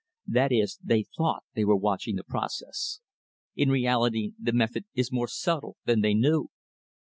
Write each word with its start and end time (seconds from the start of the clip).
That 0.25 0.51
is, 0.51 0.79
they 0.83 1.03
thought 1.15 1.43
they 1.53 1.63
were 1.63 1.75
watching 1.75 2.15
the 2.15 2.23
process. 2.23 3.01
In 3.55 3.69
reality, 3.69 4.31
the 4.41 4.51
method 4.51 4.85
is 4.95 5.11
more 5.11 5.27
subtle 5.27 5.77
than 5.85 6.01
they 6.01 6.15
knew. 6.15 6.49